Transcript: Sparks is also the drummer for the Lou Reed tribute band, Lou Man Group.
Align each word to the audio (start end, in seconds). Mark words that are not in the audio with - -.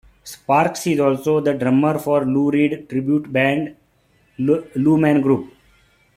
Sparks 0.23 0.87
is 0.87 0.99
also 0.99 1.41
the 1.41 1.53
drummer 1.53 1.99
for 1.99 2.21
the 2.21 2.25
Lou 2.31 2.49
Reed 2.49 2.89
tribute 2.89 3.31
band, 3.31 3.75
Lou 4.39 4.97
Man 4.97 5.21
Group. 5.21 5.53